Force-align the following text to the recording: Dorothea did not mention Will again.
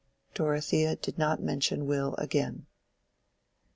Dorothea 0.33 0.95
did 0.95 1.19
not 1.19 1.43
mention 1.43 1.85
Will 1.85 2.15
again. 2.15 2.65